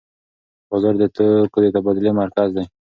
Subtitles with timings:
[0.69, 2.63] بازار د توکو د تبادلې مرکز دی.